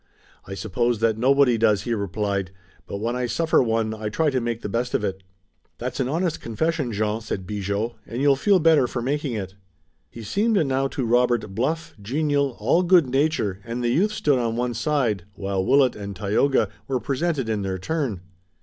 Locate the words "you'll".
8.19-8.35